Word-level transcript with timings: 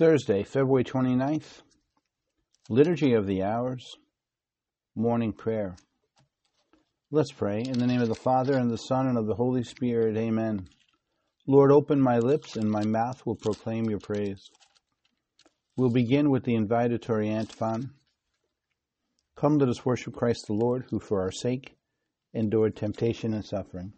Thursday, 0.00 0.42
February 0.44 0.82
29th, 0.82 1.60
Liturgy 2.70 3.12
of 3.12 3.26
the 3.26 3.42
Hours, 3.42 3.98
Morning 4.96 5.30
Prayer. 5.30 5.76
Let's 7.10 7.32
pray. 7.32 7.60
In 7.60 7.78
the 7.78 7.86
name 7.86 8.00
of 8.00 8.08
the 8.08 8.14
Father, 8.14 8.56
and 8.56 8.70
the 8.70 8.78
Son, 8.78 9.08
and 9.08 9.18
of 9.18 9.26
the 9.26 9.34
Holy 9.34 9.62
Spirit, 9.62 10.16
amen. 10.16 10.66
Lord, 11.46 11.70
open 11.70 12.00
my 12.00 12.18
lips, 12.18 12.56
and 12.56 12.70
my 12.70 12.82
mouth 12.82 13.26
will 13.26 13.34
proclaim 13.34 13.90
your 13.90 13.98
praise. 13.98 14.48
We'll 15.76 15.90
begin 15.90 16.30
with 16.30 16.44
the 16.44 16.56
invitatory 16.56 17.28
antiphon. 17.28 17.90
Come, 19.36 19.58
let 19.58 19.68
us 19.68 19.84
worship 19.84 20.14
Christ 20.14 20.46
the 20.46 20.54
Lord, 20.54 20.86
who 20.88 20.98
for 20.98 21.20
our 21.20 21.30
sake 21.30 21.76
endured 22.32 22.74
temptation 22.74 23.34
and 23.34 23.44
suffering. 23.44 23.92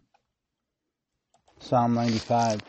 Psalm 1.59 1.93
95. 1.93 2.59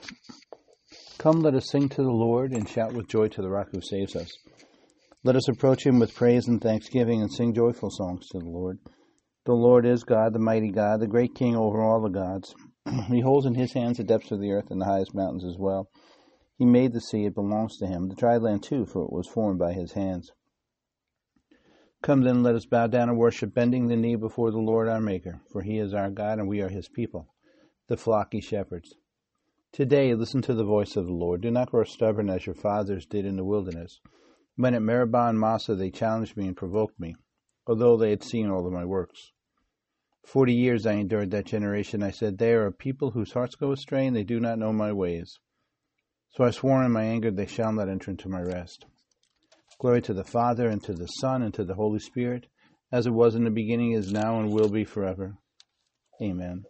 Come, 1.25 1.41
let 1.41 1.55
us 1.55 1.71
sing 1.71 1.89
to 1.89 2.03
the 2.03 2.11
Lord 2.11 2.53
and 2.53 2.69
shout 2.69 2.93
with 2.93 3.09
joy 3.09 3.29
to 3.29 3.41
the 3.41 3.49
rock 3.49 3.69
who 3.73 3.81
saves 3.81 4.15
us. 4.15 4.31
Let 5.23 5.37
us 5.37 5.49
approach 5.49 5.87
him 5.87 5.99
with 5.99 6.15
praise 6.15 6.49
and 6.49 6.61
thanksgiving 6.61 7.23
and 7.23 7.33
sing 7.33 7.55
joyful 7.55 7.89
songs 7.89 8.29
to 8.29 8.39
the 8.41 8.45
Lord. 8.45 8.79
The 9.47 9.55
Lord 9.55 9.87
is 9.87 10.05
God, 10.05 10.35
the 10.35 10.39
mighty 10.39 10.71
God, 10.71 11.01
the 11.01 11.07
great 11.07 11.35
King 11.35 11.57
over 11.57 11.81
all 11.81 12.03
the 12.03 12.11
gods. 12.11 12.55
he 13.09 13.21
holds 13.21 13.47
in 13.47 13.55
his 13.55 13.73
hands 13.73 13.97
the 13.97 14.05
depths 14.05 14.33
of 14.33 14.41
the 14.43 14.53
earth 14.53 14.71
and 14.71 14.83
the 14.83 14.85
highest 14.85 15.15
mountains 15.15 15.47
as 15.47 15.57
well. 15.59 15.89
He 16.59 16.67
made 16.67 16.93
the 16.93 17.01
sea, 17.01 17.25
it 17.25 17.35
belongs 17.35 17.79
to 17.79 17.87
him, 17.87 18.11
the 18.11 18.17
dry 18.17 18.37
land 18.37 18.63
too, 18.63 18.85
for 18.85 19.03
it 19.05 19.11
was 19.11 19.27
formed 19.27 19.59
by 19.59 19.73
his 19.73 19.93
hands. 19.93 20.31
Come 22.03 22.21
then, 22.21 22.43
let 22.43 22.55
us 22.55 22.67
bow 22.67 22.87
down 22.89 23.09
and 23.09 23.17
worship, 23.17 23.55
bending 23.55 23.87
the 23.87 23.97
knee 23.97 24.17
before 24.17 24.51
the 24.51 24.59
Lord 24.59 24.91
our 24.91 25.01
Maker, 25.01 25.41
for 25.51 25.63
he 25.63 25.79
is 25.79 25.95
our 25.95 26.11
God 26.11 26.39
and 26.39 26.49
we 26.49 26.61
are 26.61 26.69
his 26.69 26.91
people, 26.91 27.33
the 27.89 27.97
flocky 27.97 28.45
shepherds. 28.45 28.95
Today, 29.75 30.15
listen 30.15 30.41
to 30.43 30.55
the 30.55 30.63
voice 30.63 30.95
of 30.95 31.07
the 31.07 31.13
Lord. 31.13 31.41
Do 31.41 31.51
not 31.51 31.73
grow 31.73 31.83
stubborn 31.83 32.31
as 32.31 32.47
your 32.47 32.55
fathers 32.55 33.07
did 33.07 33.27
in 33.27 33.35
the 33.35 33.45
wilderness. 33.45 33.99
When 34.55 34.73
at 34.73 34.83
Meribah 34.83 35.31
and 35.31 35.41
Massah 35.41 35.75
they 35.75 35.91
challenged 35.91 36.37
me 36.37 36.47
and 36.47 36.57
provoked 36.57 37.01
me, 37.01 37.17
although 37.67 37.97
they 37.97 38.11
had 38.11 38.23
seen 38.23 38.49
all 38.49 38.69
of 38.69 38.73
my 38.73 38.85
works. 38.85 39.33
Forty 40.25 40.55
years 40.55 40.87
I 40.87 40.93
endured 40.93 41.33
that 41.33 41.47
generation. 41.47 42.05
I 42.05 42.13
said, 42.13 42.39
They 42.39 42.53
are 42.53 42.67
a 42.67 42.73
people 42.73 43.11
whose 43.11 43.33
hearts 43.33 43.57
go 43.57 43.73
astray, 43.73 44.07
and 44.07 44.15
they 44.15 44.23
do 44.23 44.39
not 44.39 44.61
know 44.61 44.73
my 44.73 44.93
ways. 44.93 45.41
So 46.31 46.45
I 46.45 46.51
swore 46.51 46.85
in 46.85 46.93
my 46.93 47.03
anger, 47.03 47.33
They 47.33 47.47
shall 47.47 47.73
not 47.73 47.89
enter 47.89 48.13
into 48.13 48.29
my 48.29 48.43
rest. 48.43 48.85
Glory 49.81 50.03
to 50.03 50.15
the 50.15 50.23
Father, 50.23 50.69
and 50.69 50.85
to 50.85 50.95
the 50.95 51.09
Son, 51.09 51.43
and 51.43 51.53
to 51.53 51.65
the 51.65 51.75
Holy 51.75 51.99
Spirit, 51.99 52.47
as 52.93 53.09
it 53.09 53.13
was 53.13 53.35
in 53.35 53.43
the 53.43 53.51
beginning, 53.51 53.91
is 53.91 54.13
now, 54.13 54.39
and 54.39 54.53
will 54.53 54.69
be 54.69 54.85
forever. 54.85 55.37
Amen 56.23 56.63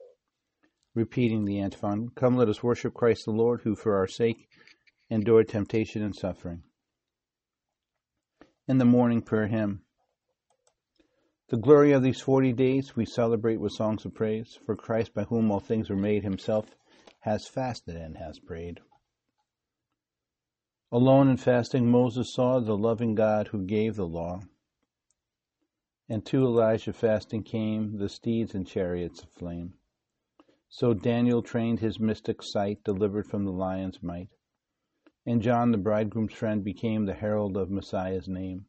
repeating 0.95 1.45
the 1.45 1.61
antiphon 1.61 2.11
Come, 2.15 2.37
let 2.37 2.49
us 2.49 2.63
worship 2.63 2.95
Christ 2.95 3.25
the 3.25 3.33
Lord, 3.33 3.63
who 3.63 3.75
for 3.75 3.97
our 3.97 4.07
sake 4.07 4.49
endured 5.11 5.49
temptation 5.49 6.03
and 6.03 6.15
suffering. 6.15 6.63
In 8.67 8.79
the 8.79 8.85
morning 8.85 9.21
prayer 9.21 9.49
hymn. 9.49 9.83
The 11.51 11.59
glory 11.59 11.93
of 11.93 12.03
these 12.03 12.21
forty 12.21 12.53
days 12.53 12.97
we 12.97 13.05
celebrate 13.05 13.61
with 13.61 13.73
songs 13.73 14.05
of 14.05 14.15
praise, 14.15 14.59
for 14.65 14.75
Christ, 14.75 15.13
by 15.13 15.25
whom 15.25 15.51
all 15.51 15.61
things 15.61 15.91
were 15.91 15.97
made, 15.97 16.25
himself 16.25 16.67
has 17.21 17.47
fasted 17.47 17.97
and 17.97 18.17
has 18.17 18.39
prayed. 18.39 18.81
Alone 20.91 21.29
in 21.29 21.37
fasting, 21.37 21.91
Moses 21.91 22.33
saw 22.33 22.61
the 22.61 22.77
loving 22.77 23.15
God 23.15 23.49
who 23.49 23.67
gave 23.67 23.97
the 23.97 24.07
law. 24.07 24.41
And 26.09 26.25
to 26.27 26.45
Elijah 26.45 26.93
fasting 26.93 27.43
came 27.43 27.99
the 27.99 28.09
steeds 28.09 28.55
and 28.55 28.67
chariots 28.67 29.23
of 29.23 29.31
flame. 29.31 29.75
So 30.77 30.93
Daniel 30.93 31.41
trained 31.41 31.79
his 31.79 32.01
mystic 32.01 32.43
sight, 32.43 32.83
delivered 32.83 33.29
from 33.29 33.45
the 33.45 33.53
lion's 33.53 34.03
might. 34.03 34.31
And 35.25 35.41
John, 35.41 35.71
the 35.71 35.79
bridegroom's 35.79 36.35
friend, 36.35 36.65
became 36.65 37.05
the 37.05 37.15
herald 37.15 37.57
of 37.57 37.71
Messiah's 37.71 38.27
name. 38.27 38.67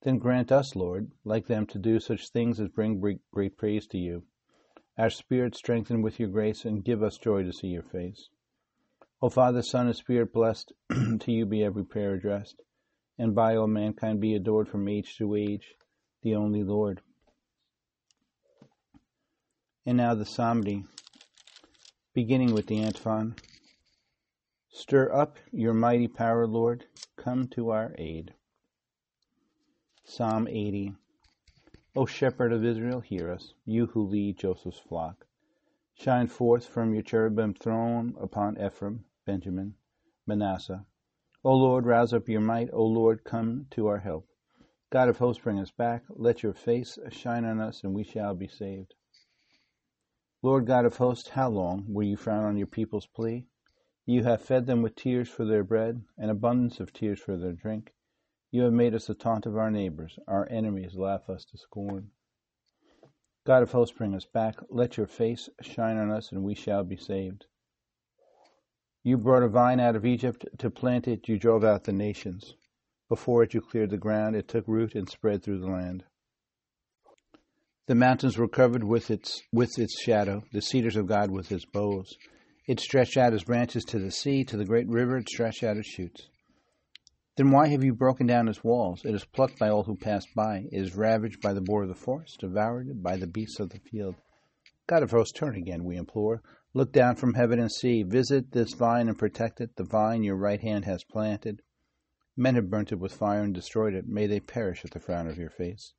Then 0.00 0.16
grant 0.16 0.50
us, 0.50 0.74
Lord, 0.74 1.12
like 1.22 1.46
them, 1.46 1.66
to 1.66 1.78
do 1.78 2.00
such 2.00 2.30
things 2.30 2.58
as 2.58 2.70
bring 2.70 3.20
great 3.30 3.58
praise 3.58 3.86
to 3.88 3.98
you. 3.98 4.24
Our 4.96 5.10
spirit 5.10 5.54
strengthen 5.54 6.00
with 6.00 6.18
your 6.18 6.30
grace, 6.30 6.64
and 6.64 6.82
give 6.82 7.02
us 7.02 7.18
joy 7.18 7.42
to 7.42 7.52
see 7.52 7.68
your 7.68 7.82
face. 7.82 8.30
O 9.20 9.28
Father, 9.28 9.60
Son, 9.60 9.88
and 9.88 9.94
Spirit, 9.94 10.32
blessed 10.32 10.72
to 10.88 11.30
you 11.30 11.44
be 11.44 11.62
every 11.62 11.84
prayer 11.84 12.14
addressed, 12.14 12.62
and 13.18 13.34
by 13.34 13.56
all 13.56 13.66
mankind 13.66 14.22
be 14.22 14.34
adored 14.34 14.70
from 14.70 14.88
age 14.88 15.18
to 15.18 15.34
age, 15.34 15.74
the 16.22 16.34
only 16.34 16.62
Lord. 16.62 17.02
And 19.86 19.98
now 19.98 20.14
the 20.14 20.24
psalmody, 20.24 20.84
beginning 22.14 22.54
with 22.54 22.68
the 22.68 22.80
antiphon. 22.80 23.34
Stir 24.70 25.12
up 25.12 25.36
your 25.50 25.74
mighty 25.74 26.06
power, 26.06 26.46
Lord, 26.46 26.86
come 27.16 27.48
to 27.48 27.70
our 27.70 27.92
aid. 27.98 28.32
Psalm 30.04 30.46
80. 30.46 30.94
O 31.96 32.06
shepherd 32.06 32.52
of 32.52 32.64
Israel, 32.64 33.00
hear 33.00 33.32
us, 33.32 33.54
you 33.64 33.86
who 33.86 34.06
lead 34.06 34.38
Joseph's 34.38 34.78
flock. 34.78 35.26
Shine 35.94 36.28
forth 36.28 36.66
from 36.66 36.94
your 36.94 37.02
cherubim 37.02 37.52
throne 37.52 38.14
upon 38.20 38.64
Ephraim, 38.64 39.04
Benjamin, 39.26 39.74
Manasseh. 40.24 40.86
O 41.42 41.52
Lord, 41.52 41.84
rouse 41.84 42.12
up 42.12 42.28
your 42.28 42.40
might. 42.40 42.70
O 42.72 42.84
Lord, 42.84 43.24
come 43.24 43.66
to 43.72 43.88
our 43.88 43.98
help. 43.98 44.28
God 44.90 45.08
of 45.08 45.18
hosts, 45.18 45.42
bring 45.42 45.58
us 45.58 45.72
back. 45.72 46.04
Let 46.10 46.44
your 46.44 46.54
face 46.54 46.96
shine 47.10 47.44
on 47.44 47.60
us, 47.60 47.82
and 47.82 47.92
we 47.92 48.04
shall 48.04 48.34
be 48.34 48.46
saved. 48.46 48.94
Lord 50.44 50.66
God 50.66 50.84
of 50.84 50.98
hosts, 50.98 51.30
how 51.30 51.48
long 51.48 51.86
will 51.88 52.04
you 52.04 52.18
frown 52.18 52.44
on 52.44 52.58
your 52.58 52.66
people's 52.66 53.06
plea? 53.06 53.46
You 54.04 54.24
have 54.24 54.42
fed 54.42 54.66
them 54.66 54.82
with 54.82 54.94
tears 54.94 55.26
for 55.26 55.46
their 55.46 55.64
bread, 55.64 56.04
and 56.18 56.30
abundance 56.30 56.80
of 56.80 56.92
tears 56.92 57.18
for 57.18 57.38
their 57.38 57.54
drink. 57.54 57.94
You 58.50 58.64
have 58.64 58.74
made 58.74 58.94
us 58.94 59.06
the 59.06 59.14
taunt 59.14 59.46
of 59.46 59.56
our 59.56 59.70
neighbors. 59.70 60.18
Our 60.28 60.46
enemies 60.50 60.96
laugh 60.96 61.30
us 61.30 61.46
to 61.46 61.56
scorn. 61.56 62.10
God 63.46 63.62
of 63.62 63.72
hosts, 63.72 63.96
bring 63.96 64.14
us 64.14 64.26
back. 64.26 64.56
Let 64.68 64.98
your 64.98 65.06
face 65.06 65.48
shine 65.62 65.96
on 65.96 66.10
us, 66.10 66.30
and 66.30 66.44
we 66.44 66.54
shall 66.54 66.84
be 66.84 66.98
saved. 66.98 67.46
You 69.02 69.16
brought 69.16 69.44
a 69.44 69.48
vine 69.48 69.80
out 69.80 69.96
of 69.96 70.04
Egypt. 70.04 70.44
To 70.58 70.68
plant 70.68 71.08
it, 71.08 71.26
you 71.26 71.38
drove 71.38 71.64
out 71.64 71.84
the 71.84 71.92
nations. 71.94 72.54
Before 73.08 73.42
it, 73.42 73.54
you 73.54 73.62
cleared 73.62 73.88
the 73.88 73.96
ground. 73.96 74.36
It 74.36 74.46
took 74.46 74.68
root 74.68 74.94
and 74.94 75.08
spread 75.08 75.42
through 75.42 75.60
the 75.60 75.68
land. 75.68 76.04
The 77.86 77.94
mountains 77.94 78.38
were 78.38 78.48
covered 78.48 78.82
with 78.82 79.10
its 79.10 79.42
with 79.52 79.78
its 79.78 80.00
shadow, 80.00 80.44
the 80.52 80.62
cedars 80.62 80.96
of 80.96 81.06
God 81.06 81.30
with 81.30 81.52
its 81.52 81.66
boughs. 81.66 82.16
It 82.66 82.80
stretched 82.80 83.18
out 83.18 83.34
its 83.34 83.44
branches 83.44 83.84
to 83.84 83.98
the 83.98 84.10
sea, 84.10 84.42
to 84.44 84.56
the 84.56 84.64
great 84.64 84.88
river 84.88 85.18
it 85.18 85.28
stretched 85.28 85.62
out 85.62 85.76
its 85.76 85.90
shoots. 85.90 86.30
Then 87.36 87.50
why 87.50 87.68
have 87.68 87.84
you 87.84 87.92
broken 87.92 88.26
down 88.26 88.48
its 88.48 88.64
walls? 88.64 89.04
It 89.04 89.14
is 89.14 89.26
plucked 89.26 89.58
by 89.58 89.68
all 89.68 89.82
who 89.82 89.96
pass 89.96 90.24
by. 90.34 90.66
It 90.72 90.80
is 90.80 90.96
ravaged 90.96 91.42
by 91.42 91.52
the 91.52 91.60
boar 91.60 91.82
of 91.82 91.90
the 91.90 91.94
forest, 91.94 92.40
devoured 92.40 93.02
by 93.02 93.18
the 93.18 93.26
beasts 93.26 93.60
of 93.60 93.68
the 93.68 93.80
field. 93.80 94.14
God 94.86 95.02
of 95.02 95.10
hosts, 95.10 95.38
turn 95.38 95.54
again, 95.54 95.84
we 95.84 95.96
implore. 95.96 96.40
Look 96.72 96.90
down 96.90 97.16
from 97.16 97.34
heaven 97.34 97.58
and 97.60 97.70
see. 97.70 98.02
Visit 98.02 98.52
this 98.52 98.72
vine 98.72 99.08
and 99.08 99.18
protect 99.18 99.60
it, 99.60 99.76
the 99.76 99.84
vine 99.84 100.22
your 100.22 100.36
right 100.36 100.60
hand 100.62 100.86
has 100.86 101.04
planted. 101.04 101.60
Men 102.34 102.54
have 102.54 102.70
burnt 102.70 102.92
it 102.92 102.98
with 102.98 103.12
fire 103.12 103.42
and 103.42 103.52
destroyed 103.52 103.92
it. 103.92 104.08
May 104.08 104.26
they 104.26 104.40
perish 104.40 104.86
at 104.86 104.92
the 104.92 105.00
frown 105.00 105.26
of 105.26 105.36
your 105.36 105.50
face. 105.50 105.92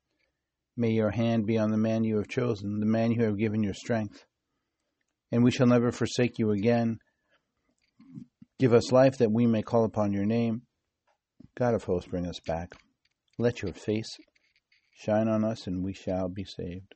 May 0.76 0.90
your 0.90 1.10
hand 1.10 1.46
be 1.46 1.56
on 1.58 1.70
the 1.70 1.78
man 1.78 2.04
you 2.04 2.16
have 2.16 2.28
chosen, 2.28 2.80
the 2.80 2.86
man 2.86 3.10
you 3.10 3.24
have 3.24 3.38
given 3.38 3.62
your 3.62 3.74
strength. 3.74 4.24
And 5.32 5.42
we 5.42 5.50
shall 5.50 5.66
never 5.66 5.90
forsake 5.90 6.38
you 6.38 6.50
again. 6.50 6.98
Give 8.58 8.74
us 8.74 8.92
life 8.92 9.18
that 9.18 9.32
we 9.32 9.46
may 9.46 9.62
call 9.62 9.84
upon 9.84 10.12
your 10.12 10.26
name. 10.26 10.62
God 11.58 11.74
of 11.74 11.84
hosts, 11.84 12.10
bring 12.10 12.26
us 12.26 12.40
back. 12.46 12.72
Let 13.38 13.62
your 13.62 13.72
face 13.72 14.18
shine 14.94 15.28
on 15.28 15.44
us, 15.44 15.66
and 15.66 15.82
we 15.82 15.94
shall 15.94 16.28
be 16.28 16.44
saved. 16.44 16.94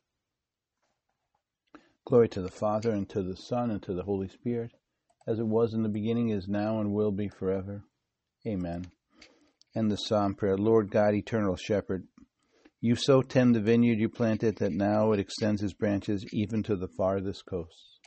Glory 2.05 2.29
to 2.29 2.41
the 2.41 2.51
Father, 2.51 2.91
and 2.91 3.09
to 3.09 3.23
the 3.23 3.35
Son, 3.35 3.71
and 3.71 3.81
to 3.83 3.93
the 3.93 4.03
Holy 4.03 4.27
Spirit, 4.27 4.71
as 5.27 5.39
it 5.39 5.47
was 5.47 5.73
in 5.73 5.83
the 5.83 5.89
beginning, 5.89 6.29
is 6.29 6.47
now, 6.47 6.79
and 6.79 6.93
will 6.93 7.11
be 7.11 7.29
forever. 7.29 7.83
Amen. 8.47 8.85
And 9.75 9.89
the 9.89 9.97
Psalm 9.97 10.33
prayer 10.35 10.57
Lord 10.57 10.91
God, 10.91 11.13
eternal 11.13 11.55
shepherd, 11.55 12.07
you 12.81 12.95
so 12.95 13.21
tend 13.21 13.53
the 13.53 13.61
vineyard 13.61 13.99
you 13.99 14.09
planted 14.09 14.57
that 14.57 14.73
now 14.73 15.11
it 15.11 15.19
extends 15.19 15.61
its 15.61 15.73
branches 15.73 16.25
even 16.33 16.63
to 16.63 16.75
the 16.75 16.87
farthest 16.97 17.45
coasts. 17.45 17.99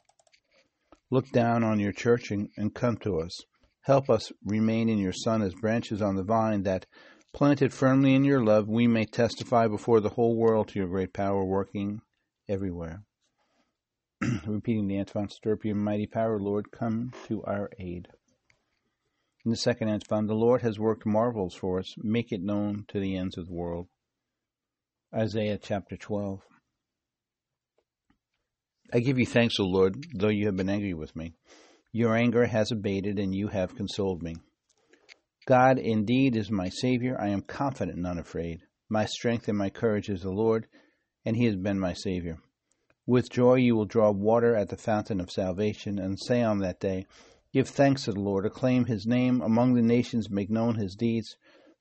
Look 1.11 1.31
down 1.31 1.63
on 1.63 1.79
your 1.79 1.93
church 1.93 2.33
and, 2.33 2.49
and 2.57 2.75
come 2.75 2.97
to 2.99 3.21
us. 3.21 3.41
Help 3.83 4.11
us 4.11 4.33
remain 4.45 4.89
in 4.89 4.99
your 4.99 5.13
Son 5.13 5.43
as 5.43 5.55
branches 5.55 6.03
on 6.03 6.17
the 6.17 6.25
vine, 6.25 6.65
that, 6.65 6.87
planted 7.33 7.73
firmly 7.73 8.15
in 8.15 8.25
your 8.25 8.45
love, 8.45 8.69
we 8.69 8.89
may 8.89 9.05
testify 9.05 9.69
before 9.69 10.01
the 10.01 10.09
whole 10.09 10.37
world 10.37 10.69
to 10.69 10.79
your 10.81 10.89
great 10.89 11.13
power 11.13 11.45
working 11.45 12.01
everywhere. 12.49 13.05
Repeating 14.47 14.89
the 14.89 14.99
antiphon, 14.99 15.29
stir 15.29 15.53
up 15.53 15.65
your 15.65 15.77
mighty 15.77 16.07
power, 16.07 16.41
Lord, 16.41 16.73
come 16.73 17.13
to 17.29 17.45
our 17.45 17.71
aid. 17.79 18.09
In 19.45 19.51
the 19.51 19.57
second 19.57 19.89
antiphon, 19.89 20.27
the 20.27 20.35
Lord 20.35 20.63
has 20.63 20.81
worked 20.81 21.07
marvels 21.07 21.55
for 21.55 21.79
us. 21.79 21.95
Make 21.99 22.33
it 22.33 22.43
known 22.43 22.87
to 22.89 22.99
the 22.99 23.17
ends 23.17 23.37
of 23.37 23.47
the 23.47 23.53
world. 23.53 23.87
Isaiah 25.17 25.59
chapter 25.63 25.97
12. 25.97 26.41
I 28.93 28.99
give 28.99 29.17
you 29.17 29.27
thanks, 29.27 29.61
O 29.61 29.65
Lord, 29.65 30.05
though 30.13 30.29
you 30.29 30.47
have 30.47 30.57
been 30.57 30.69
angry 30.69 30.93
with 30.93 31.15
me. 31.15 31.35
Your 31.93 32.17
anger 32.17 32.47
has 32.47 32.73
abated, 32.73 33.21
and 33.21 33.33
you 33.33 33.47
have 33.47 33.77
consoled 33.77 34.25
me. 34.25 34.35
God 35.47 35.79
indeed 35.79 36.35
is 36.35 36.51
my 36.51 36.69
Savior. 36.69 37.17
I 37.21 37.29
am 37.29 37.43
confident 37.43 37.97
and 37.97 38.09
unafraid. 38.09 38.63
My 38.89 39.05
strength 39.05 39.47
and 39.47 39.57
my 39.57 39.71
courage 39.71 40.09
is 40.09 40.23
the 40.23 40.33
Lord, 40.33 40.67
and 41.25 41.37
he 41.37 41.45
has 41.45 41.55
been 41.55 41.79
my 41.79 41.93
Savior. 41.93 42.39
With 43.07 43.31
joy 43.31 43.57
you 43.57 43.77
will 43.77 43.85
draw 43.85 44.11
water 44.11 44.57
at 44.57 44.69
the 44.69 44.77
fountain 44.77 45.21
of 45.21 45.31
salvation, 45.31 46.01
and 46.01 46.19
say 46.19 46.43
on 46.43 46.59
that 46.59 46.81
day, 46.81 47.07
Give 47.53 47.69
thanks 47.69 48.07
to 48.07 48.13
the 48.13 48.21
Lord, 48.21 48.47
acclaim 48.47 48.87
his 48.87 49.07
name 49.07 49.43
among 49.43 49.75
the 49.75 49.83
nations, 49.83 50.29
make 50.29 50.51
known 50.51 50.75
his 50.75 50.97
deeds, 50.97 51.37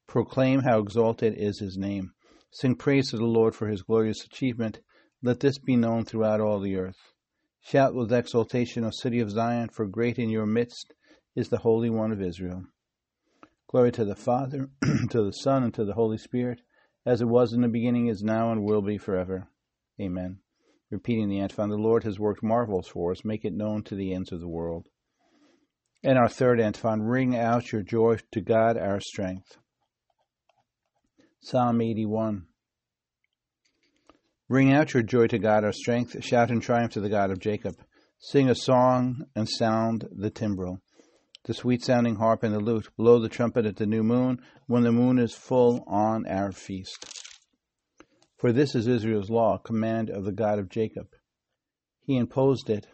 proclaim 0.06 0.59
how 0.59 0.77
exalted 0.77 1.33
is 1.36 1.59
his 1.59 1.77
name. 1.77 2.12
Sing 2.55 2.75
praise 2.75 3.09
to 3.09 3.17
the 3.17 3.25
Lord 3.25 3.55
for 3.55 3.67
his 3.67 3.81
glorious 3.81 4.23
achievement. 4.23 4.79
Let 5.23 5.39
this 5.39 5.57
be 5.57 5.75
known 5.75 6.05
throughout 6.05 6.39
all 6.39 6.59
the 6.59 6.75
earth. 6.75 7.11
Shout 7.61 7.95
with 7.95 8.13
exultation, 8.13 8.85
O 8.85 8.91
city 8.91 9.19
of 9.21 9.31
Zion, 9.31 9.69
for 9.69 9.88
great 9.88 10.19
in 10.19 10.29
your 10.29 10.45
midst 10.45 10.94
is 11.35 11.50
the 11.50 11.57
Holy 11.57 11.89
One 11.89 12.11
of 12.11 12.21
Israel. 12.21 12.65
Glory 13.67 13.91
to 13.94 14.05
the 14.05 14.15
Father, 14.15 14.69
to 15.09 15.23
the 15.23 15.31
Son, 15.31 15.63
and 15.63 15.73
to 15.73 15.83
the 15.83 15.95
Holy 15.95 16.19
Spirit, 16.19 16.61
as 17.07 17.21
it 17.21 17.27
was 17.27 17.53
in 17.53 17.61
the 17.61 17.67
beginning, 17.67 18.05
is 18.05 18.21
now, 18.21 18.51
and 18.51 18.63
will 18.63 18.83
be 18.83 19.00
forever. 19.00 19.47
Amen. 20.00 20.38
Repeating 20.91 21.29
the 21.29 21.39
antiphon, 21.39 21.71
the 21.71 21.75
Lord 21.75 22.03
has 22.03 22.19
worked 22.19 22.44
marvels 22.44 22.88
for 22.88 23.13
us. 23.13 23.25
Make 23.25 23.45
it 23.45 23.53
known 23.53 23.81
to 23.85 23.95
the 23.95 24.13
ends 24.13 24.31
of 24.31 24.39
the 24.39 24.47
world. 24.47 24.89
And 26.03 26.19
our 26.19 26.29
third 26.29 26.61
antiphon, 26.61 27.01
ring 27.01 27.35
out 27.35 27.71
your 27.71 27.81
joy 27.81 28.17
to 28.31 28.41
God 28.41 28.77
our 28.77 29.00
strength. 29.00 29.57
Psalm 31.43 31.81
81. 31.81 32.45
Ring 34.49 34.73
out 34.73 34.93
your 34.93 35.03
joy 35.03 35.27
to 35.27 35.37
God 35.37 35.63
our 35.63 35.73
strength. 35.73 36.23
Shout 36.23 36.49
in 36.49 36.59
triumph 36.59 36.93
to 36.93 37.01
the 37.01 37.09
God 37.09 37.31
of 37.31 37.39
Jacob. 37.39 37.75
Sing 38.17 38.49
a 38.49 38.55
song 38.55 39.25
and 39.35 39.47
sound 39.49 40.07
the 40.11 40.29
timbrel 40.29 40.79
the 41.45 41.53
sweet 41.53 41.83
sounding 41.83 42.15
harp 42.15 42.43
and 42.43 42.53
the 42.53 42.59
lute, 42.59 42.87
blow 42.97 43.19
the 43.19 43.29
trumpet 43.29 43.65
at 43.65 43.75
the 43.75 43.85
new 43.85 44.03
moon, 44.03 44.39
when 44.67 44.83
the 44.83 44.91
moon 44.91 45.19
is 45.19 45.35
full 45.35 45.83
on 45.87 46.25
our 46.25 46.51
feast. 46.51 47.05
For 48.37 48.53
this 48.53 48.75
is 48.75 48.87
Israel's 48.87 49.29
law, 49.29 49.57
command 49.57 50.09
of 50.09 50.23
the 50.23 50.31
God 50.31 50.59
of 50.59 50.69
Jacob. 50.69 51.07
He 52.01 52.15
imposed 52.17 52.69
it 52.69 52.87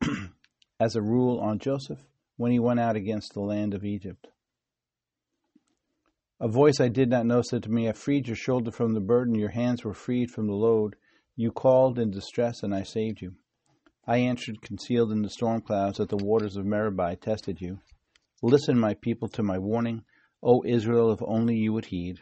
as 0.80 0.94
a 0.94 1.02
rule 1.02 1.40
on 1.40 1.58
Joseph 1.58 1.98
when 2.36 2.52
he 2.52 2.58
went 2.58 2.80
out 2.80 2.96
against 2.96 3.34
the 3.34 3.40
land 3.40 3.74
of 3.74 3.84
Egypt. 3.84 4.28
A 6.42 6.48
voice 6.48 6.80
I 6.80 6.88
did 6.88 7.10
not 7.10 7.26
know 7.26 7.42
said 7.42 7.62
to 7.64 7.70
me, 7.70 7.86
I 7.86 7.92
freed 7.92 8.26
your 8.26 8.34
shoulder 8.34 8.70
from 8.70 8.94
the 8.94 9.00
burden, 9.00 9.34
your 9.34 9.50
hands 9.50 9.84
were 9.84 9.92
freed 9.92 10.30
from 10.30 10.46
the 10.46 10.54
load. 10.54 10.96
You 11.36 11.52
called 11.52 11.98
in 11.98 12.10
distress, 12.10 12.62
and 12.62 12.74
I 12.74 12.82
saved 12.82 13.20
you. 13.20 13.34
I 14.06 14.16
answered, 14.16 14.62
concealed 14.62 15.12
in 15.12 15.20
the 15.20 15.28
storm 15.28 15.60
clouds, 15.60 15.98
that 15.98 16.08
the 16.08 16.16
waters 16.16 16.56
of 16.56 16.64
Meribah 16.64 17.16
tested 17.16 17.60
you. 17.60 17.80
Listen, 18.42 18.78
my 18.78 18.94
people, 18.94 19.28
to 19.28 19.42
my 19.42 19.58
warning. 19.58 20.02
O 20.42 20.64
Israel, 20.64 21.12
if 21.12 21.20
only 21.20 21.56
you 21.56 21.74
would 21.74 21.84
heed. 21.84 22.20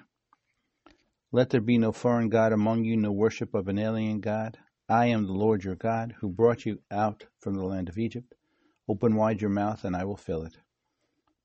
Let 1.31 1.51
there 1.51 1.61
be 1.61 1.79
no 1.79 1.93
foreign 1.93 2.29
God 2.29 2.53
among 2.53 2.83
you, 2.83 2.97
no 2.97 3.13
worship 3.13 3.55
of 3.55 3.69
an 3.69 3.79
alien 3.79 4.19
God. 4.19 4.59
I 4.89 5.07
am 5.07 5.27
the 5.27 5.33
Lord 5.33 5.63
your 5.63 5.77
God, 5.77 6.17
who 6.21 6.29
brought 6.29 6.67
you 6.67 6.81
out 6.91 7.27
from 7.39 7.55
the 7.55 7.65
land 7.65 7.89
of 7.89 7.97
Egypt. 7.97 8.35
Open 8.89 9.15
wide 9.15 9.41
your 9.41 9.51
mouth, 9.51 9.85
and 9.85 9.95
I 9.95 10.05
will 10.05 10.17
fill 10.17 10.43
it. 10.43 10.57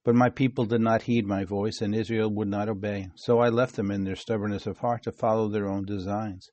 But 0.03 0.15
my 0.15 0.29
people 0.29 0.65
did 0.65 0.81
not 0.81 1.03
heed 1.03 1.25
my 1.25 1.45
voice, 1.45 1.79
and 1.81 1.95
Israel 1.95 2.29
would 2.29 2.49
not 2.49 2.67
obey. 2.67 3.07
So 3.15 3.39
I 3.39 3.49
left 3.49 3.75
them 3.75 3.89
in 3.89 4.03
their 4.03 4.17
stubbornness 4.17 4.67
of 4.67 4.79
heart 4.79 5.03
to 5.03 5.11
follow 5.11 5.47
their 5.47 5.67
own 5.67 5.85
designs. 5.85 6.49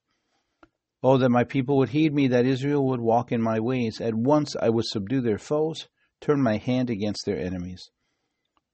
Oh, 1.03 1.17
that 1.17 1.29
my 1.29 1.43
people 1.43 1.77
would 1.77 1.89
heed 1.89 2.13
me, 2.13 2.27
that 2.27 2.45
Israel 2.45 2.87
would 2.87 3.01
walk 3.01 3.31
in 3.31 3.41
my 3.41 3.59
ways. 3.59 3.99
At 3.99 4.15
once 4.15 4.55
I 4.55 4.69
would 4.69 4.85
subdue 4.85 5.21
their 5.21 5.39
foes, 5.39 5.89
turn 6.21 6.41
my 6.41 6.57
hand 6.57 6.89
against 6.89 7.25
their 7.25 7.39
enemies. 7.39 7.89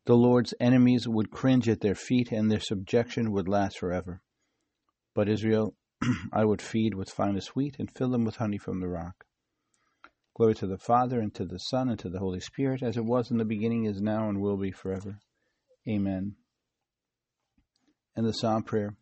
The 0.06 0.16
Lord's 0.16 0.54
enemies 0.60 1.08
would 1.08 1.32
cringe 1.32 1.68
at 1.68 1.82
their 1.82 1.96
feet, 1.96 2.32
and 2.32 2.52
their 2.52 2.60
subjection 2.60 3.32
would 3.32 3.48
last 3.48 3.80
forever. 3.80 4.22
But 5.16 5.30
Israel 5.30 5.74
I 6.34 6.46
would 6.46 6.62
feed 6.62 6.94
with 6.94 7.10
finest 7.10 7.56
wheat, 7.56 7.78
and 7.80 7.90
fill 7.90 8.10
them 8.10 8.26
with 8.26 8.36
honey 8.36 8.58
from 8.58 8.80
the 8.80 8.88
rock. 8.90 9.26
Glory 10.38 10.54
to 10.54 10.68
the 10.68 10.78
Father, 10.78 11.20
and 11.20 11.34
to 11.34 11.46
the 11.46 11.58
Son, 11.58 11.90
and 11.90 11.98
to 11.98 12.10
the 12.10 12.20
Holy 12.20 12.40
Spirit, 12.40 12.84
as 12.84 12.96
it 12.96 13.04
was 13.04 13.32
in 13.32 13.38
the 13.38 13.44
beginning, 13.44 13.86
is 13.86 14.00
now, 14.00 14.30
and 14.30 14.40
will 14.40 14.56
be 14.56 14.70
forever. 14.70 15.18
Amen. 15.90 16.36
And 18.16 18.24
the 18.24 18.34
Psalm 18.34 18.62
Prayer. 18.62 18.96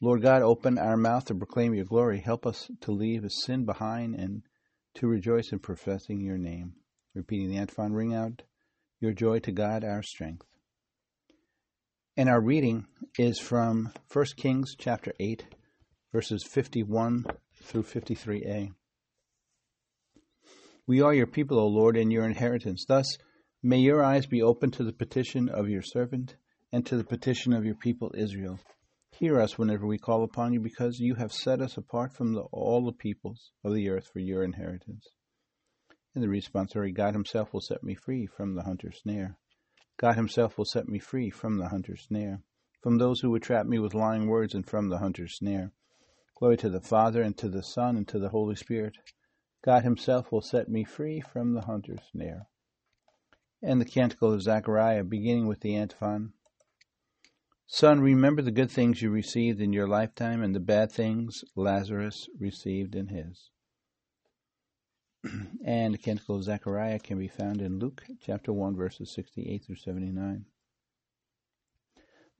Lord 0.00 0.22
God, 0.22 0.42
open 0.42 0.78
our 0.78 0.96
mouth 0.96 1.24
to 1.24 1.34
proclaim 1.34 1.74
your 1.74 1.84
glory. 1.84 2.20
Help 2.20 2.46
us 2.46 2.70
to 2.82 2.92
leave 2.92 3.24
sin 3.28 3.64
behind 3.64 4.14
and 4.14 4.42
to 4.94 5.08
rejoice 5.08 5.50
in 5.50 5.58
professing 5.58 6.20
your 6.20 6.38
name. 6.38 6.74
Repeating 7.12 7.50
the 7.50 7.58
antiphon, 7.58 7.92
ring 7.92 8.14
out 8.14 8.42
your 9.00 9.12
joy 9.12 9.40
to 9.40 9.50
God, 9.50 9.82
our 9.82 10.02
strength. 10.04 10.46
And 12.16 12.28
our 12.28 12.40
reading 12.40 12.86
is 13.18 13.40
from 13.40 13.92
1 14.12 14.26
Kings 14.36 14.76
chapter 14.78 15.12
8, 15.18 15.44
verses 16.12 16.44
51 16.44 17.24
through 17.64 17.82
53a. 17.82 18.72
We 20.86 21.00
are 21.00 21.14
your 21.14 21.26
people, 21.26 21.58
O 21.58 21.66
Lord, 21.66 21.96
and 21.96 22.12
your 22.12 22.24
inheritance. 22.24 22.84
Thus, 22.86 23.18
may 23.62 23.78
your 23.78 24.02
eyes 24.02 24.26
be 24.26 24.42
open 24.42 24.70
to 24.72 24.84
the 24.84 24.92
petition 24.92 25.48
of 25.48 25.68
your 25.68 25.82
servant 25.82 26.36
and 26.72 26.84
to 26.86 26.96
the 26.96 27.04
petition 27.04 27.52
of 27.52 27.64
your 27.64 27.76
people 27.76 28.12
Israel 28.14 28.58
Hear 29.18 29.38
us 29.38 29.58
whenever 29.58 29.86
we 29.86 29.98
call 29.98 30.24
upon 30.24 30.54
you, 30.54 30.60
because 30.60 30.98
you 30.98 31.16
have 31.16 31.32
set 31.32 31.60
us 31.60 31.76
apart 31.76 32.14
from 32.14 32.32
the, 32.32 32.40
all 32.50 32.84
the 32.84 32.92
peoples 32.92 33.52
of 33.62 33.74
the 33.74 33.90
earth 33.90 34.08
for 34.10 34.20
your 34.20 34.42
inheritance. 34.42 35.06
In 36.14 36.22
the 36.22 36.28
responsory, 36.28 36.92
God 36.92 37.12
Himself 37.12 37.52
will 37.52 37.60
set 37.60 37.84
me 37.84 37.94
free 37.94 38.26
from 38.26 38.54
the 38.54 38.62
hunter's 38.62 39.00
snare. 39.02 39.36
God 39.98 40.16
Himself 40.16 40.56
will 40.56 40.64
set 40.64 40.88
me 40.88 40.98
free 40.98 41.28
from 41.28 41.58
the 41.58 41.68
hunter's 41.68 42.06
snare, 42.08 42.42
from 42.80 42.96
those 42.96 43.20
who 43.20 43.30
would 43.30 43.42
trap 43.42 43.66
me 43.66 43.78
with 43.78 43.94
lying 43.94 44.28
words, 44.28 44.54
and 44.54 44.66
from 44.66 44.88
the 44.88 44.98
hunter's 44.98 45.36
snare. 45.36 45.72
Glory 46.34 46.56
to 46.56 46.70
the 46.70 46.80
Father, 46.80 47.20
and 47.20 47.36
to 47.36 47.48
the 47.48 47.62
Son, 47.62 47.96
and 47.98 48.08
to 48.08 48.18
the 48.18 48.30
Holy 48.30 48.56
Spirit. 48.56 48.96
God 49.62 49.84
Himself 49.84 50.32
will 50.32 50.42
set 50.42 50.68
me 50.68 50.84
free 50.84 51.20
from 51.20 51.54
the 51.54 51.62
hunter's 51.62 52.00
snare. 52.10 52.48
And 53.62 53.80
the 53.80 53.84
canticle 53.84 54.32
of 54.32 54.42
Zechariah, 54.42 55.04
beginning 55.04 55.46
with 55.46 55.60
the 55.60 55.76
antiphon. 55.76 56.32
Son, 57.66 58.00
remember 58.00 58.42
the 58.42 58.50
good 58.50 58.70
things 58.70 59.00
you 59.00 59.10
received 59.10 59.60
in 59.60 59.72
your 59.72 59.86
lifetime 59.86 60.42
and 60.42 60.54
the 60.54 60.60
bad 60.60 60.90
things 60.90 61.44
Lazarus 61.54 62.28
received 62.38 62.94
in 62.94 63.06
his. 63.06 63.50
and 65.64 65.94
the 65.94 65.98
Canticle 65.98 66.36
of 66.36 66.44
Zechariah 66.44 66.98
can 66.98 67.18
be 67.18 67.28
found 67.28 67.62
in 67.62 67.78
Luke 67.78 68.02
chapter 68.20 68.52
1, 68.52 68.76
verses 68.76 69.14
68 69.14 69.64
through 69.64 69.76
79. 69.76 70.44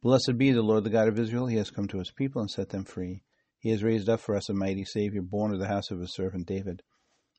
Blessed 0.02 0.36
be 0.36 0.50
the 0.50 0.62
Lord, 0.62 0.82
the 0.82 0.90
God 0.90 1.06
of 1.06 1.18
Israel. 1.18 1.46
He 1.46 1.56
has 1.56 1.70
come 1.70 1.86
to 1.88 1.98
his 1.98 2.10
people 2.10 2.40
and 2.40 2.50
set 2.50 2.70
them 2.70 2.84
free. 2.84 3.22
He 3.58 3.70
has 3.70 3.84
raised 3.84 4.08
up 4.08 4.18
for 4.18 4.34
us 4.34 4.48
a 4.48 4.54
mighty 4.54 4.84
Savior, 4.84 5.22
born 5.22 5.52
of 5.52 5.60
the 5.60 5.68
house 5.68 5.92
of 5.92 6.00
his 6.00 6.12
servant 6.12 6.48
David. 6.48 6.82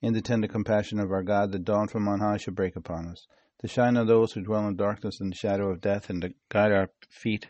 In 0.00 0.12
the 0.12 0.22
tender 0.22 0.46
compassion 0.46 1.00
of 1.00 1.10
our 1.10 1.24
God, 1.24 1.50
the 1.50 1.58
dawn 1.58 1.88
from 1.88 2.06
on 2.06 2.20
high 2.20 2.36
shall 2.36 2.54
break 2.54 2.76
upon 2.76 3.08
us, 3.08 3.26
to 3.60 3.66
shine 3.66 3.96
on 3.96 4.06
those 4.06 4.32
who 4.32 4.42
dwell 4.42 4.68
in 4.68 4.76
darkness 4.76 5.20
and 5.20 5.32
the 5.32 5.36
shadow 5.36 5.70
of 5.70 5.80
death, 5.80 6.08
and 6.08 6.22
to 6.22 6.34
guide 6.48 6.70
our 6.70 6.90
feet 7.08 7.48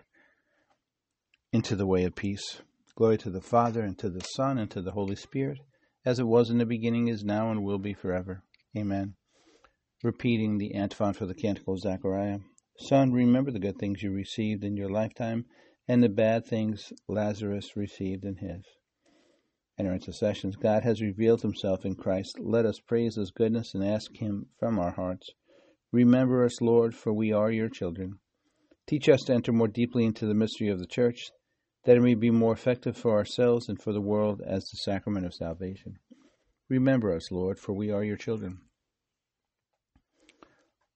into 1.53 1.77
the 1.77 1.87
way 1.87 2.05
of 2.05 2.15
peace. 2.15 2.63
Glory 2.97 3.19
to 3.19 3.31
the 3.31 3.43
Father, 3.43 3.83
and 3.83 3.99
to 3.99 4.09
the 4.09 4.23
Son, 4.23 4.57
and 4.57 4.71
to 4.71 4.81
the 4.81 4.93
Holy 4.93 5.15
Spirit, 5.15 5.59
as 6.07 6.19
it 6.19 6.27
was 6.27 6.49
in 6.49 6.57
the 6.57 6.65
beginning, 6.65 7.09
is 7.09 7.23
now, 7.23 7.51
and 7.51 7.63
will 7.63 7.79
be 7.79 7.93
forever. 7.93 8.43
Amen. 8.77 9.15
Repeating 10.03 10.57
the 10.57 10.75
antiphon 10.75 11.13
for 11.13 11.27
the 11.27 11.35
Canticle 11.35 11.75
of 11.75 11.81
Zechariah. 11.81 12.39
Son, 12.79 13.13
remember 13.13 13.51
the 13.51 13.59
good 13.59 13.77
things 13.77 14.03
you 14.03 14.11
received 14.11 14.65
in 14.65 14.77
your 14.77 14.89
lifetime, 14.89 15.45
and 15.87 16.03
the 16.03 16.09
bad 16.09 16.47
things 16.47 16.93
Lazarus 17.09 17.77
received 17.77 18.25
in 18.25 18.37
his. 18.37 18.65
In 19.79 19.87
our 19.87 19.95
intercessions, 19.95 20.57
God 20.57 20.83
has 20.83 21.01
revealed 21.01 21.43
himself 21.43 21.85
in 21.85 21.95
Christ. 21.95 22.41
Let 22.41 22.67
us 22.67 22.81
praise 22.81 23.15
his 23.15 23.31
goodness 23.31 23.75
and 23.75 23.85
ask 23.85 24.17
him 24.17 24.47
from 24.59 24.77
our 24.77 24.91
hearts. 24.91 25.31
Remember 25.93 26.45
us, 26.45 26.61
Lord, 26.61 26.97
for 26.97 27.13
we 27.13 27.33
are 27.33 27.53
your 27.53 27.69
children. 27.69 28.19
Teach 28.89 29.09
us 29.09 29.23
to 29.27 29.35
enter 29.35 29.53
more 29.53 29.69
deeply 29.69 30.05
into 30.05 30.27
the 30.27 30.35
mystery 30.35 30.69
of 30.69 30.81
the 30.81 30.87
Church 30.87 31.31
that 31.85 31.97
it 31.97 32.03
may 32.03 32.15
be 32.15 32.31
more 32.31 32.53
effective 32.53 32.97
for 32.97 33.13
ourselves 33.13 33.69
and 33.69 33.81
for 33.81 33.93
the 33.93 34.01
world 34.01 34.43
as 34.45 34.65
the 34.65 34.79
sacrament 34.79 35.25
of 35.25 35.33
salvation. 35.33 35.99
Remember 36.69 37.15
us, 37.15 37.31
Lord, 37.31 37.59
for 37.59 37.73
we 37.73 37.91
are 37.91 38.03
your 38.03 38.17
children. 38.17 38.59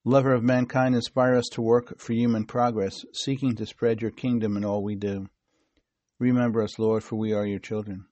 Lover 0.03 0.33
of 0.33 0.43
mankind, 0.43 0.93
inspire 0.93 1.35
us 1.35 1.47
to 1.53 1.61
work 1.61 1.97
for 1.99 2.11
human 2.11 2.45
progress, 2.45 3.05
seeking 3.13 3.55
to 3.55 3.65
spread 3.65 4.01
your 4.01 4.11
kingdom 4.11 4.57
in 4.57 4.65
all 4.65 4.83
we 4.83 4.95
do. 4.95 5.29
Remember 6.19 6.61
us, 6.61 6.77
Lord, 6.77 7.03
for 7.03 7.15
we 7.15 7.31
are 7.31 7.45
your 7.45 7.59
children. 7.59 8.05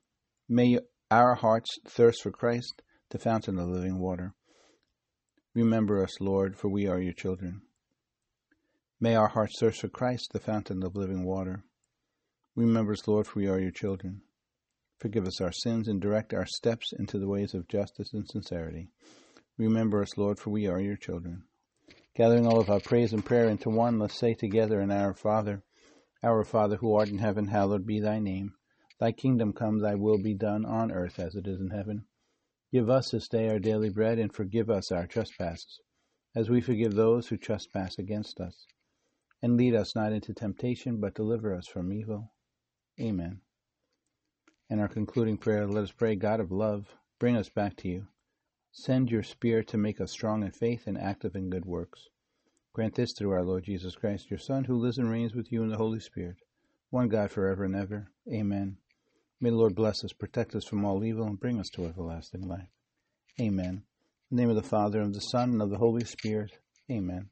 May 0.53 0.79
our 1.09 1.35
hearts 1.35 1.77
thirst 1.87 2.23
for 2.23 2.31
Christ, 2.31 2.81
the 3.09 3.17
fountain 3.17 3.57
of 3.57 3.69
living 3.69 3.99
water. 3.99 4.33
Remember 5.55 6.03
us, 6.03 6.19
Lord, 6.19 6.57
for 6.57 6.67
we 6.67 6.87
are 6.87 6.99
your 6.99 7.13
children. 7.13 7.61
May 8.99 9.15
our 9.15 9.29
hearts 9.29 9.57
thirst 9.57 9.79
for 9.79 9.87
Christ, 9.87 10.31
the 10.33 10.41
fountain 10.41 10.83
of 10.83 10.97
living 10.97 11.23
water. 11.23 11.63
Remember 12.53 12.91
us, 12.91 13.07
Lord, 13.07 13.27
for 13.27 13.39
we 13.39 13.47
are 13.47 13.61
your 13.61 13.71
children. 13.71 14.23
Forgive 14.99 15.25
us 15.25 15.39
our 15.39 15.53
sins 15.53 15.87
and 15.87 16.01
direct 16.01 16.33
our 16.33 16.45
steps 16.45 16.91
into 16.99 17.17
the 17.17 17.29
ways 17.29 17.53
of 17.53 17.69
justice 17.69 18.11
and 18.11 18.27
sincerity. 18.27 18.89
Remember 19.57 20.01
us, 20.01 20.17
Lord, 20.17 20.37
for 20.37 20.49
we 20.49 20.67
are 20.67 20.81
your 20.81 20.97
children. 20.97 21.43
Gathering 22.13 22.45
all 22.45 22.59
of 22.59 22.69
our 22.69 22.81
praise 22.81 23.13
and 23.13 23.23
prayer 23.23 23.47
into 23.47 23.69
one, 23.69 23.99
let's 23.99 24.19
say 24.19 24.33
together 24.33 24.81
in 24.81 24.91
Our 24.91 25.13
Father, 25.13 25.63
Our 26.21 26.43
Father 26.43 26.75
who 26.75 26.93
art 26.93 27.07
in 27.07 27.19
heaven, 27.19 27.47
hallowed 27.47 27.87
be 27.87 28.01
thy 28.01 28.19
name. 28.19 28.55
Thy 29.01 29.11
kingdom 29.11 29.51
come, 29.51 29.79
thy 29.79 29.95
will 29.95 30.19
be 30.19 30.35
done 30.35 30.63
on 30.63 30.91
earth 30.91 31.17
as 31.17 31.33
it 31.33 31.47
is 31.47 31.59
in 31.59 31.71
heaven. 31.71 32.05
Give 32.71 32.87
us 32.87 33.09
this 33.09 33.27
day 33.27 33.49
our 33.49 33.57
daily 33.57 33.89
bread, 33.89 34.19
and 34.19 34.31
forgive 34.31 34.69
us 34.69 34.91
our 34.91 35.07
trespasses, 35.07 35.81
as 36.35 36.51
we 36.51 36.61
forgive 36.61 36.93
those 36.93 37.27
who 37.27 37.35
trespass 37.35 37.97
against 37.97 38.39
us. 38.39 38.67
And 39.41 39.57
lead 39.57 39.73
us 39.73 39.95
not 39.95 40.13
into 40.13 40.35
temptation, 40.35 40.99
but 40.99 41.15
deliver 41.15 41.51
us 41.51 41.65
from 41.65 41.91
evil. 41.91 42.31
Amen. 42.99 43.41
In 44.69 44.79
our 44.79 44.87
concluding 44.87 45.37
prayer, 45.37 45.65
let 45.65 45.85
us 45.85 45.91
pray, 45.91 46.15
God 46.15 46.39
of 46.39 46.51
love, 46.51 46.95
bring 47.17 47.35
us 47.35 47.49
back 47.49 47.75
to 47.77 47.89
you. 47.89 48.05
Send 48.71 49.09
your 49.09 49.23
Spirit 49.23 49.67
to 49.69 49.79
make 49.79 49.99
us 49.99 50.11
strong 50.11 50.43
in 50.43 50.51
faith 50.51 50.85
and 50.85 50.95
active 50.95 51.35
in 51.35 51.49
good 51.49 51.65
works. 51.65 52.07
Grant 52.71 52.93
this 52.93 53.13
through 53.13 53.31
our 53.31 53.43
Lord 53.43 53.63
Jesus 53.63 53.95
Christ, 53.95 54.29
your 54.29 54.37
Son, 54.37 54.63
who 54.63 54.77
lives 54.77 54.99
and 54.99 55.09
reigns 55.09 55.33
with 55.33 55.51
you 55.51 55.63
in 55.63 55.69
the 55.69 55.77
Holy 55.77 55.99
Spirit, 55.99 56.37
one 56.91 57.09
God 57.09 57.31
forever 57.31 57.63
and 57.63 57.75
ever. 57.75 58.11
Amen. 58.31 58.77
May 59.43 59.49
the 59.49 59.55
Lord 59.55 59.73
bless 59.73 60.03
us, 60.03 60.13
protect 60.13 60.53
us 60.53 60.65
from 60.65 60.85
all 60.85 61.03
evil, 61.03 61.25
and 61.25 61.39
bring 61.39 61.59
us 61.59 61.69
to 61.69 61.85
everlasting 61.85 62.47
life. 62.47 62.69
Amen. 63.39 63.83
In 64.29 64.37
the 64.37 64.43
name 64.43 64.51
of 64.51 64.55
the 64.55 64.61
Father, 64.61 64.99
and 64.99 65.07
of 65.07 65.13
the 65.15 65.19
Son, 65.19 65.53
and 65.53 65.61
of 65.63 65.71
the 65.71 65.79
Holy 65.79 66.05
Spirit. 66.05 66.51
Amen. 66.91 67.31